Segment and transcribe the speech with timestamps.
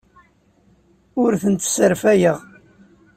[1.23, 2.37] Ur tent-sserfayeɣ.